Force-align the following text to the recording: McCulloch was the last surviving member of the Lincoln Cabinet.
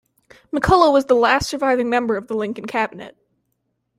McCulloch 0.51 0.91
was 0.93 1.05
the 1.05 1.13
last 1.13 1.47
surviving 1.47 1.87
member 1.87 2.17
of 2.17 2.25
the 2.25 2.33
Lincoln 2.33 2.65
Cabinet. 2.65 3.15